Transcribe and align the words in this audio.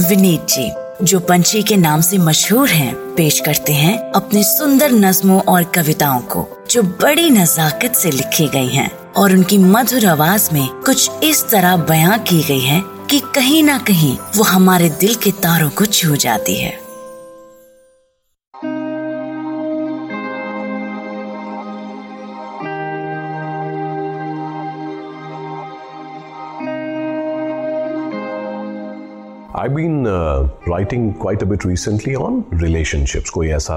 विनीत 0.00 0.46
जी 0.48 0.70
जो 1.04 1.20
पंछी 1.20 1.62
के 1.62 1.76
नाम 1.76 2.00
से 2.00 2.18
मशहूर 2.18 2.68
हैं, 2.68 2.94
पेश 3.14 3.40
करते 3.40 3.72
हैं 3.72 4.12
अपने 4.12 4.42
सुंदर 4.42 4.92
नज्मों 4.92 5.40
और 5.42 5.64
कविताओं 5.64 6.20
को 6.20 6.46
जो 6.70 6.82
बड़ी 6.82 7.30
नजाकत 7.30 7.94
से 7.94 8.10
लिखी 8.10 8.48
गई 8.48 8.68
हैं 8.68 8.90
और 9.12 9.32
उनकी 9.32 9.58
मधुर 9.58 10.06
आवाज़ 10.06 10.48
में 10.52 10.68
कुछ 10.68 11.10
इस 11.24 11.44
तरह 11.50 11.76
बयां 11.76 12.18
की 12.18 12.42
गई 12.42 12.60
है 12.60 12.82
कि 13.10 13.20
कहीं 13.34 13.62
ना 13.62 13.78
कहीं 13.78 14.16
वो 14.36 14.44
हमारे 14.44 14.88
दिल 14.90 15.14
के 15.14 15.30
तारों 15.30 15.70
को 15.70 15.86
छू 15.86 16.16
जाती 16.16 16.54
है। 16.54 16.89
I've 29.60 29.74
been 29.74 30.06
uh, 30.06 30.48
writing 30.66 31.12
quite 31.22 31.42
a 31.42 31.46
bit 31.48 31.64
recently 31.68 32.14
on 32.16 32.36
relationships. 32.60 33.30
कोई 33.30 33.48
ऐसा 33.56 33.76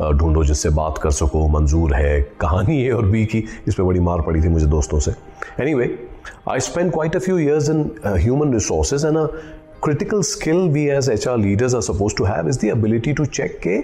uh, 0.00 0.12
ढूंढो 0.18 0.44
जिससे 0.44 0.70
बात 0.78 0.98
कर 1.02 1.10
सको 1.10 1.46
मंजूर 1.48 1.94
है 1.94 2.20
कहानी 2.40 2.80
ए 2.86 2.88
और 2.90 3.06
बी 3.10 3.24
की। 3.26 3.44
इस 3.68 3.74
पर 3.74 3.82
बड़ी 3.82 4.00
मार 4.08 4.20
पड़ी 4.26 4.42
थी 4.42 4.48
मुझे 4.48 4.66
दोस्तों 4.66 5.00
से। 5.00 5.12
Anyway 5.74 5.86
I 6.50 6.60
spend 6.60 6.92
quite 6.92 7.16
a 7.16 7.18
few 7.18 7.38
years 7.38 7.70
in 7.70 7.84
human 8.06 8.54
resources 8.54 9.04
and 9.04 9.16
a 9.16 9.26
critical 9.84 10.22
skill 10.32 10.68
we 10.70 10.86
as 10.96 11.10
H 11.10 11.28
R 11.28 11.38
leaders 11.38 11.74
are 11.74 11.80
suppose 11.92 12.16
to 12.16 12.24
have 12.24 12.48
is 12.48 12.58
the 12.58 12.70
ability 12.72 13.12
to 13.12 13.24
check 13.38 13.58
के 13.66 13.76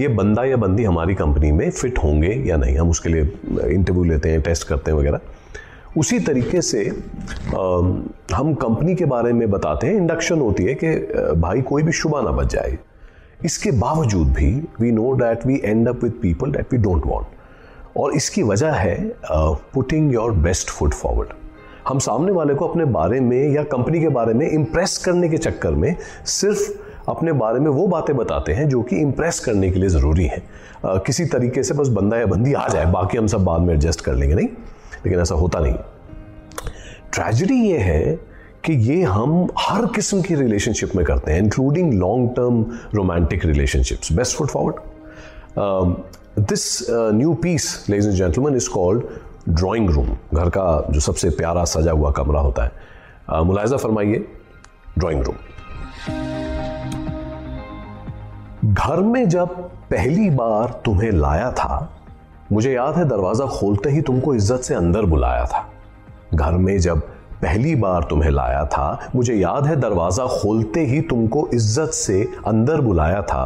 ये 0.00 0.08
बंदा 0.20 0.44
या 0.44 0.56
बंदी 0.66 0.84
हमारी 0.84 1.14
कंपनी 1.14 1.52
में 1.52 1.70
फिट 1.70 1.98
होंगे 2.04 2.34
या 2.48 2.56
नहीं। 2.56 2.76
हम 2.78 2.90
उसके 2.90 3.08
लिए 3.08 3.22
इंटरव्यू 3.70 4.04
लेते 4.04 4.30
हैं 4.30 4.40
टेस्ट 4.42 4.68
करते 4.68 4.90
हैं 4.90 4.98
वगैरह। 4.98 5.20
उसी 5.96 6.18
तरीके 6.20 6.60
से 6.62 6.84
हम 8.34 8.54
कंपनी 8.54 8.94
के 8.94 9.04
बारे 9.04 9.32
में 9.32 9.50
बताते 9.50 9.86
हैं। 9.86 9.94
इंडक्शन 9.94 10.40
होती 10.40 10.64
है 10.64 10.74
कि 10.74 10.94
भाई 11.40 11.60
कोई 11.62 11.82
भी 11.82 11.92
शुबा 11.92 12.20
ना 12.20 12.30
बच 12.32 12.52
जाए। 12.52 12.78
इसके 13.44 13.70
बावजूद 13.72 14.28
भी 14.28 14.50
we 14.80 14.90
know 14.92 15.12
that 15.12 15.46
we 15.46 15.60
end 15.64 15.88
up 15.88 16.02
with 16.04 16.12
people 16.22 16.52
that 16.52 16.72
we 16.72 16.78
don't 16.78 17.06
want 17.06 17.96
और 17.96 18.14
इसकी 18.14 18.42
वजह 18.42 18.72
है 18.72 18.96
putting 19.32 20.12
your 20.14 20.32
best 20.32 20.70
foot 20.70 20.94
forward 20.94 21.32
हम 21.88 21.98
सामने 21.98 22.32
वाले 22.32 22.54
को 22.54 22.66
अपने 22.68 22.84
बारे 22.94 23.20
में 23.20 23.52
या 23.54 23.62
कंपनी 23.62 24.00
के 24.00 24.08
बारे 24.08 24.34
में 24.34 24.48
इम्प्रेस 24.48 24.96
करने 25.04 25.28
के 25.28 25.38
चक्कर 25.38 25.70
में 25.74 25.94
सिर्फ़ 26.26 26.72
अपने 27.10 27.32
बारे 27.34 27.60
में 27.60 27.70
वो 27.70 27.86
बातें 27.86 28.16
बताते 28.16 28.52
हैं 28.52 28.68
जो 28.68 28.82
कि 28.82 28.96
इम्प्रेस 28.96 29.40
करने 29.40 29.70
के 29.70 29.78
लिए 29.78 29.88
ज़रूरी 29.88 30.26
हैं। 30.26 30.42
किसी 31.06 31.24
तरीके 31.26 31.62
से 31.62 31.74
बस 31.74 31.88
बंदा 31.90 32.18
या 32.18 32.26
बंदी 32.26 32.52
आ 32.52 32.66
जाए, 32.68 32.84
बाकी 32.92 33.18
हम 33.18 33.26
सब 33.26 33.44
बाद 33.44 33.60
में 33.60 33.74
एडजस्ट 33.74 34.00
कर 34.00 34.14
लेंगे, 34.14 34.34
नहीं? 34.34 34.48
लेकिन 35.06 35.20
ऐसा 35.20 35.34
होता 35.34 35.58
नहीं। 35.58 35.74
ट्रेजिडी 37.12 37.54
ये 37.54 37.78
है 37.78 38.32
कि 38.64 38.72
ये 38.72 39.02
हम 39.02 39.48
हर 39.58 39.86
किस्म 39.86 40.22
की 40.22 40.34
रिलेशनशिप 40.34 40.94
में 40.96 41.04
करते 41.06 41.32
हैं 41.32 41.40
including 41.40 41.92
long 41.94 42.30
term 42.30 42.64
romantic 42.94 43.44
relationships 43.44 44.12
best 44.12 44.36
foot 44.36 44.48
forward 44.48 44.74
this 46.48 46.86
new 46.90 47.34
piece 47.34 47.86
ladies 47.90 48.08
and 48.08 48.16
gentleman 48.16 48.56
is 48.56 48.68
called 48.70 49.02
drawing 49.48 49.90
room 49.90 50.06
घर 50.34 50.48
का 50.48 50.86
जो 50.90 51.00
सबसे 51.00 51.30
प्यारा 51.30 51.64
सजा 51.64 51.92
हुआ 51.92 52.10
कमरा 52.10 52.40
होता 52.40 52.64
है। 52.64 52.72
Uh, 53.32 53.42
मुलायजा 53.42 53.76
फरमाइए 53.76 54.28
ड्राइंग 54.98 55.22
रूम 55.22 55.36
घर 58.74 59.00
में 59.00 59.28
जब 59.28 59.48
पहली 59.90 60.30
बार 60.30 60.82
तुम्हें 60.84 61.10
लाया 61.10 61.50
था 61.52 61.98
मुझे 62.52 62.72
याद 62.72 62.96
है 62.96 63.04
दरवाज़ा 63.08 63.46
खोलते 63.46 63.90
ही 63.90 64.00
तुमको 64.00 64.34
इज़्ज़त 64.34 64.60
से 64.60 64.74
अंदर 64.74 65.04
बुलाया 65.04 65.44
था। 65.44 65.68
घर 66.34 66.52
में 66.52 66.78
जब 66.78 67.00
पहली 67.42 67.74
बार 67.74 68.06
तुम्हें 68.10 68.30
लाया 68.30 68.64
था, 68.64 69.10
मुझे 69.14 69.34
याद 69.34 69.66
है 69.66 69.76
दरवाज़ा 69.76 70.26
खोलते 70.26 70.80
ही 70.80 71.00
तुमको 71.00 71.48
इज़्ज़त 71.54 71.90
से 71.90 72.22
अंदर 72.46 72.80
बुलाया 72.80 73.22
था। 73.22 73.44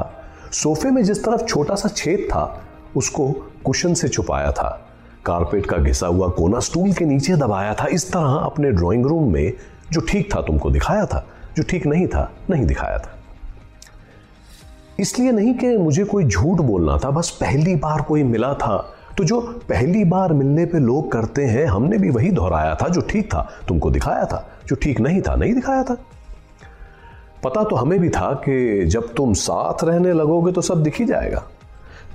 सोफे 0.52 0.90
में 0.90 1.02
जिस 1.04 1.24
तरफ़ 1.24 1.44
छोटा 1.44 1.74
सा 1.74 1.88
छेद 1.88 2.26
था, 2.30 2.60
उसको 2.96 3.28
कुशन 3.64 3.94
से 3.94 4.08
छुपाया 4.08 4.50
था। 4.52 4.68
कारपेट 5.26 5.66
का 5.66 5.76
घिसा 5.76 6.06
हुआ 6.06 6.28
कोना 6.28 6.60
स्टूल 6.60 6.92
के 6.92 7.04
नीचे 7.04 7.36
दबाया 7.36 7.74
था। 7.74 7.86
इस 7.86 8.10
तरह 8.12 8.34
अपने 8.42 8.70
ड्राइंग 8.72 9.06
रूम 9.06 9.32
में 9.32 9.52
जो 9.92 10.00
ठीक 10.00 10.34
था 10.34 10.40
तुमको 10.40 10.70
दिखाया 10.70 11.06
था, 11.06 11.24
जो 11.56 11.62
ठीक 11.62 11.86
नहीं 11.86 12.06
था, 12.06 12.30
नहीं 12.50 12.66
दिखाया 12.66 12.98
था। 12.98 13.14
इसलिए 15.00 15.32
नहीं 15.32 15.54
कि 15.54 15.76
मुझे 15.76 16.04
कोई 16.04 16.24
झूठ 16.24 16.60
बोलना 16.60 16.98
था, 16.98 17.10
बस 17.10 17.30
पहली 17.30 17.74
बार 17.76 18.02
कोई 18.02 18.22
मिला 18.22 18.54
था। 18.54 18.92
तो 19.18 19.24
जो 19.24 19.40
पहली 19.68 20.04
बार 20.04 20.32
मिलने 20.32 20.64
पे 20.66 20.78
लोग 20.78 21.10
करते 21.12 21.44
हैं, 21.44 21.66
हमने 21.66 21.98
भी 21.98 22.10
वही 22.10 22.30
दोहराया 22.30 22.74
था 22.74 22.88
जो 22.88 23.00
ठीक 23.00 23.26
था। 23.26 23.48
तुमको 23.68 23.90
दिखाया 23.90 24.24
था, 24.24 24.46
जो 24.66 24.76
ठीक 24.76 25.00
नहीं 25.00 25.22
था, 25.22 25.34
नहीं 25.36 25.54
दिखाया 25.54 25.82
था। 25.82 25.96
पता 27.44 27.62
तो 27.64 27.76
हमें 27.76 27.98
भी 28.00 28.08
था 28.08 28.32
कि 28.44 28.84
जब 28.86 29.12
तुम 29.14 29.32
साथ 29.34 29.84
रहने 29.84 30.12
लगोगे 30.12 30.52
तो 30.52 30.60
सब 30.60 30.82
दिख 30.82 30.98
ही 31.00 31.06
जाएगा। 31.06 31.42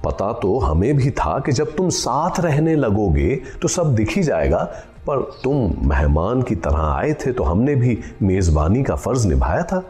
पता 0.03 0.31
तो 0.33 0.57
हमें 0.59 0.95
भी 0.97 1.09
था 1.11 1.37
कि 1.39 1.51
जब 1.51 1.75
तुम 1.75 1.89
साथ 1.89 2.39
रहने 2.39 2.75
लगोगे 2.75 3.35
तो 3.61 3.67
सब 3.67 3.95
दिख 3.95 4.15
ही 4.17 4.23
जाएगा, 4.23 4.63
पर 5.07 5.21
तुम 5.43 5.73
मेहमान 5.89 6.41
की 6.41 6.55
तरह 6.55 6.81
आए 6.83 7.13
थे 7.15 7.31
तो 7.31 7.43
हमने 7.43 7.75
भी 7.75 7.97
मेज़बानी 8.21 8.83
का 8.83 8.95
फ़र्ज़ 8.95 9.27
निभाया 9.27 9.63
था। 9.63 9.83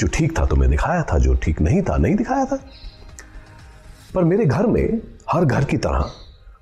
जो 0.00 0.06
ठीक 0.06 0.38
था 0.38 0.46
तुम्हें 0.46 0.70
दिखाया 0.70 1.02
था, 1.02 1.18
जो 1.18 1.34
ठीक 1.34 1.60
नहीं 1.60 1.82
था, 1.82 1.96
नहीं 1.96 2.14
दिखाया 2.14 2.44
था। 2.44 2.58
पर 4.14 4.24
मेरे 4.24 4.44
घर 4.44 4.66
में, 4.66 5.00
हर 5.30 5.44
घर 5.44 5.64
की 5.64 5.76
तरह 5.76 6.10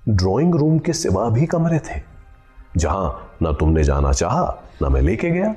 ड्राइंग 0.08 0.54
रूम 0.54 0.78
के 0.78 0.92
सिवा 0.92 1.28
भी 1.28 1.46
कमरे 1.46 1.78
थे। 1.78 2.00
जहाँ 2.76 3.30
ना 3.42 3.52
तुमने 3.52 3.84
जाना 3.84 4.12
चाहा, 4.12 4.62
ना 4.82 4.88
मैं 4.88 5.00
लेके 5.00 5.30
गया। 5.30 5.54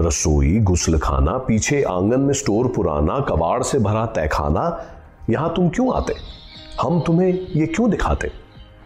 रसोई, 0.00 0.60
गुस्ल 0.60 0.98
खाना, 0.98 1.38
पीछे 1.38 1.82
आँगन 1.82 2.20
में 2.20 2.34
स्टोर 2.34 2.68
पुराना, 2.68 3.20
कबाड़ 3.20 3.62
से 3.62 3.78
भरा 3.78 4.06
तहखाना 4.06 4.84
यहाँ 5.30 5.52
तुम 5.56 5.68
क्यों 5.68 5.94
आते? 5.94 6.14
हम 6.82 7.00
तुम्हें 7.00 7.28
ये 7.28 7.66
क्यों 7.66 7.90
दिखाते? 7.90 8.30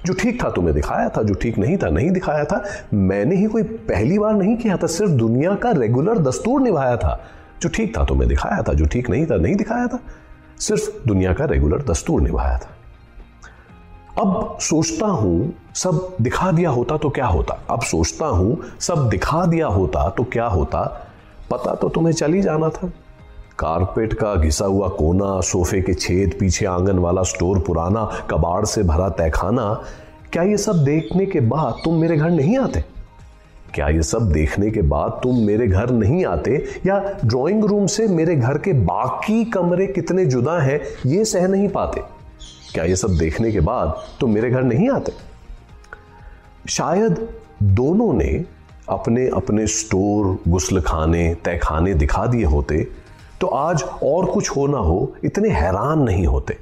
जो 0.07 0.15
ठीक 0.15 0.45
था 0.45 0.51
तुम्हें 0.51 0.75
दिखाया 0.75 1.09
था, 1.09 1.23
जो 1.23 1.35
ठीक 1.35 1.59
नहीं 1.59 1.77
था, 1.77 1.91
नहीं 1.91 2.11
दिखाया 2.11 2.45
था, 2.45 2.65
मैंने 2.95 3.37
ही 3.37 3.45
कोई 3.45 3.63
पहली 3.63 4.19
बार 4.19 4.35
नहीं 4.35 4.57
किया 4.57 4.77
था, 4.77 4.87
सिर्फ़ 4.87 5.13
दुनिया 5.13 5.55
का 5.55 5.71
रेगुलर 5.71 6.19
दस्तूर 6.19 6.61
निभाया 6.61 6.97
था। 6.97 7.25
जो 7.63 7.69
ठीक 7.69 7.99
था 7.99 8.05
तुम्हें 8.05 8.29
दिखाया 8.29 8.63
था, 8.63 8.73
जो 8.73 8.85
ठीक 8.85 9.11
नहीं 9.11 9.27
था, 9.27 9.37
नहीं 9.37 9.57
दिखाया 9.57 9.87
था। 9.87 9.99
सिर्फ़ 10.61 11.09
दुनिया 11.09 11.33
का 11.33 11.45
रेगुलर 11.45 11.83
दस्तूर 11.83 12.21
निभाया 12.21 12.59
था। 12.59 12.71
अब 14.21 14.59
सोचता 14.61 15.07
हूँ, 15.07 15.55
सब 15.75 16.17
दिखा 16.21 16.53
दिया 16.53 16.71
होता 16.71 16.97
तो 16.97 17.11
क्या 17.11 17.27
होता? 17.27 17.63
अब 17.71 17.81
सोचता 17.81 18.27
हूँ, 18.27 18.63
सब 18.81 19.09
दिखा 19.09 19.47
दिया 19.47 19.67
होता 19.67 20.09
तो 20.09 20.25
क्या 20.25 20.47
होता? 20.47 20.81
पता 21.51 21.75
तो 21.75 21.89
तुम्हें 21.89 22.13
चल 22.13 22.33
ही 22.33 22.43
जाना 22.43 22.69
था। 22.69 22.89
कारपेट 23.59 24.13
का 24.13 24.35
घिसा 24.35 24.65
हुआ 24.65 24.89
कोना, 24.89 25.41
सोफे 25.41 25.81
के 25.81 25.95
छेद, 25.95 26.37
पीछे 26.41 26.67
आँगन 26.67 26.99
वाला 26.99 27.23
स्टोर 27.23 27.59
पुराना, 27.59 28.05
कबाड़ 28.31 28.65
से 28.65 28.83
भरा 28.83 29.09
तहखाना, 29.09 29.83
क्या 30.33 30.43
ये 30.43 30.57
सब 30.57 30.85
देखने 30.85 31.27
के 31.27 31.41
बाद 31.41 31.75
तुम 31.85 31.95
मेरे 31.95 32.17
घर 32.17 32.31
नहीं 32.31 32.59
आते? 32.59 32.85
क्या 33.75 33.89
ये 33.89 34.03
सब 34.03 34.33
देखने 34.33 34.71
के 34.71 34.83
बाद 34.83 35.21
तुम 35.23 35.37
मेरे 35.37 35.67
घर 35.67 35.91
नहीं 35.91 36.27
आते? 36.27 36.65
या 36.87 36.99
ड्राइंग 37.25 37.65
रूम 37.65 37.87
से 37.87 38.09
मेरे 38.09 38.37
घर 38.37 38.59
के 38.59 38.73
बाकी 38.73 39.45
कमरे 39.45 39.87
कितने 39.87 40.25
जुदा 40.25 40.59
हैं, 40.59 40.81
ये 41.07 41.25
सह 41.25 41.49
नहीं 41.49 41.69
पाते? 41.69 42.18
क्या 42.79 42.87
ये 42.87 42.97
सब 42.97 43.17
देखने 43.19 43.51
के 43.53 43.61
बाद 43.61 43.95
तुम 44.21 44.31
मेरे 44.31 44.51
घर 44.51 44.63
नहीं 44.63 44.89
आते? 44.91 45.13
शायद 46.69 47.29
दोनों 47.63 48.13
ने 48.13 48.45
अपने 48.89 49.27
अपने 49.29 49.67
स्टोर 49.67 50.27
गुस्ल 50.49 50.81
खाने 50.81 51.23
तहखाने 51.45 51.95
दिखा 51.95 52.25
दिए 52.27 52.45
होते 52.45 52.77
तो 53.41 53.47
आज 53.47 53.83
और 53.83 54.27
कुछ 54.27 54.51
हो 54.51 54.67
ना 54.67 54.79
हो, 54.79 55.15
इतने 55.25 55.49
हैरान 55.49 56.03
नहीं 56.03 56.27
होते। 56.27 56.57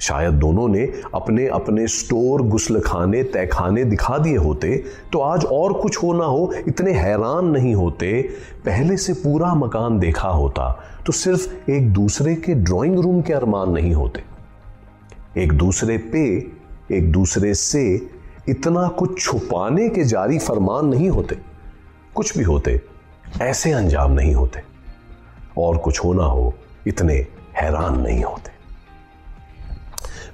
शायद 0.00 0.34
दोनों 0.34 0.66
ने 0.68 0.82
अपने 1.14 1.46
अपने 1.48 1.86
स्टोर 1.88 2.42
गुस्ल 2.42 2.80
खाने 2.80 3.22
तहखाने 3.24 3.84
दिखा 3.84 4.18
दिए 4.18 4.36
होते 4.36 4.76
तो 5.12 5.20
आज 5.20 5.44
और 5.44 5.72
कुछ 5.72 6.02
हो 6.02 6.12
ना 6.12 6.24
हो, 6.24 6.52
इतने 6.68 6.92
हैरान 6.92 7.50
नहीं 7.50 7.74
होते। 7.74 8.20
पहले 8.64 8.96
से 8.96 9.12
पूरा 9.14 9.54
मकान 9.54 9.98
देखा 9.98 10.28
होता 10.30 10.70
तो 11.06 11.12
सिर्फ़ 11.12 11.70
एक 11.70 11.92
दूसरे 11.92 12.34
के 12.36 12.54
ड्राइंग 12.56 12.98
रूम 12.98 13.22
के 13.22 13.32
अरमान 13.32 13.70
नहीं 13.70 13.94
होते। 13.94 14.28
एक 15.38 15.52
दूसरे 15.52 15.96
पे, 15.98 16.22
एक 16.92 17.10
दूसरे 17.12 17.54
से 17.54 18.08
इतना 18.48 18.88
कुछ 18.88 19.20
छुपाने 19.22 19.88
के 19.88 20.04
जारी 20.04 20.38
फरमान 20.38 20.86
नहीं 20.86 21.08
होते। 21.10 21.36
कुछ 22.14 22.38
भी 22.38 22.44
होते, 22.44 22.80
ऐसे 23.42 23.72
अंजाम 23.72 24.12
नहीं 24.12 24.34
होते। 24.34 24.62
और 25.58 25.76
कुछ 25.76 26.04
होना 26.04 26.24
हो, 26.24 26.54
इतने 26.86 27.14
हैरान 27.56 28.00
नहीं 28.00 28.22
होते। 28.24 28.50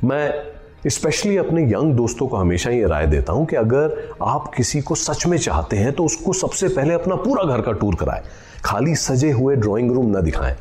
मैं 0.06 0.88
स्पेशली 0.88 1.36
अपने 1.36 1.62
यंग 1.64 1.94
दोस्तों 1.94 2.28
को 2.28 2.36
हमेशा 2.36 2.70
ये 2.70 2.86
राय 2.86 3.06
देता 3.06 3.32
हूँ 3.32 3.46
कि 3.46 3.56
अगर 3.56 4.16
आप 4.22 4.52
किसी 4.56 4.80
को 4.80 4.94
सच 4.94 5.26
में 5.26 5.38
चाहते 5.38 5.76
हैं 5.76 5.92
तो 5.92 6.04
उसको 6.04 6.32
सबसे 6.32 6.68
पहले 6.68 6.94
अपना 6.94 7.14
पूरा 7.16 7.44
घर 7.44 7.60
का 7.60 7.72
टूर 7.72 7.94
कराएँ। 7.94 8.22
खाली 8.64 8.94
सजे 8.94 9.30
हुए 9.30 9.56
ड्राइंग 9.56 9.90
रूम 9.92 10.06
ना 10.06 10.20
दिखाएँ। 10.20 10.56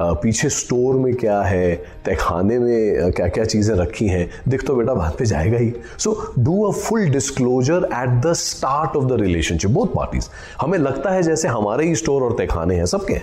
पीछे 0.00 0.48
स्टोर 0.48 0.94
में 0.96 1.14
क्या 1.16 1.40
है 1.42 1.74
तहखाने 2.06 2.58
में 2.58 3.12
क्या 3.12 3.26
क्या 3.28 3.44
चीज़ें 3.44 3.74
रखी 3.76 4.06
हैं, 4.08 4.28
दिख 4.48 4.66
तो 4.66 4.74
बेटा 4.74 4.94
बात 4.94 5.16
पे 5.18 5.24
जाएगा 5.26 5.58
ही। 5.58 5.72
So 5.98 6.12
do 6.38 6.62
a 6.64 6.70
full 6.72 7.08
disclosure 7.10 7.88
at 7.94 8.20
the 8.26 8.32
start 8.34 8.96
of 8.96 9.04
the 9.04 9.20
relationship 9.20 9.70
both 9.70 9.94
parties 9.96 10.28
हमें 10.60 10.78
लगता 10.78 11.10
है 11.10 11.22
जैसे 11.22 11.48
हमारे 11.48 11.86
ही 11.86 11.94
स्टोर 11.94 12.22
और 12.22 12.36
तहखाने 12.38 12.74
हैं, 12.74 12.86
सबके। 12.86 13.20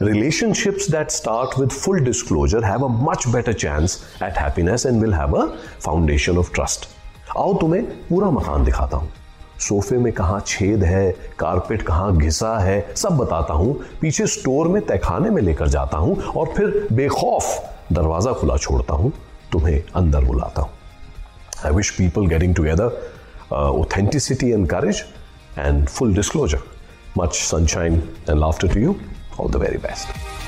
Relationships 0.00 0.84
that 0.90 1.12
start 1.12 1.54
with 1.60 1.72
full 1.84 2.04
disclosure 2.08 2.60
have 2.64 2.82
a 2.82 2.90
much 3.06 3.24
better 3.32 3.54
chance 3.62 3.96
at 4.22 4.36
happiness 4.36 4.84
and 4.84 5.04
will 5.04 5.16
have 5.20 5.34
a 5.34 5.46
foundation 5.86 6.38
of 6.42 6.52
trust. 6.58 6.86
आओ 7.36 7.54
तुम्हें 7.60 7.82
पूरा 8.08 8.30
मकान 8.30 8.64
दिखाता 8.64 8.96
हूँ। 8.96 9.10
सोफे 9.58 9.96
में 9.98 10.12
कहा 10.12 10.38
छेद 10.46 10.84
है, 10.84 11.10
कारपेट 11.38 11.82
कहाँ 11.82 12.16
घिसा 12.16 12.58
है, 12.58 12.94
सब 12.96 13.16
बताता 13.18 13.54
हूँ। 13.54 13.74
पीछे 14.00 14.26
स्टोर 14.26 14.68
में 14.68 14.80
तहखाने 14.86 15.30
में 15.30 15.42
लेकर 15.42 15.68
जाता 15.68 15.98
हूँ 15.98 16.16
और 16.16 16.52
फिर 16.56 16.88
बेखौफ 16.92 17.92
दरवाज़ा 17.92 18.32
खुला 18.32 18.56
छोड़ता 18.56 18.94
हूँ, 18.94 19.12
तुम्हें 19.52 19.82
अंदर 19.96 20.24
बुलाता 20.24 20.62
हूँ। 20.62 20.70
I 21.66 21.72
wish 21.74 21.90
people 21.90 22.26
getting 22.26 22.54
together 22.54 23.00
authenticity 23.52 24.50
and 24.50 24.68
courage 24.70 25.04
and 25.58 25.86
full 25.88 26.14
disclosure 26.14 26.62
much 27.18 27.34
sunshine 27.34 27.94
and 28.28 28.38
laughter 28.38 28.74
to 28.74 28.80
you 28.80 28.94
all 29.40 29.50
the 29.50 29.56
very 29.56 29.78
best 29.78 30.47